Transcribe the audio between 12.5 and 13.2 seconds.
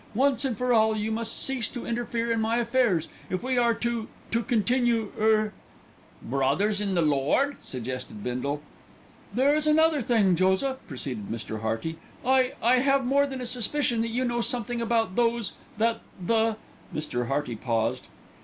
I have